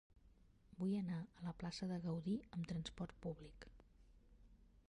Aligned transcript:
Vull 0.79 0.95
anar 0.99 1.19
a 1.25 1.43
la 1.49 1.53
plaça 1.63 1.89
de 1.93 1.99
Gaudí 2.07 2.35
amb 2.57 2.73
trasport 2.73 3.17
públic. 3.27 3.73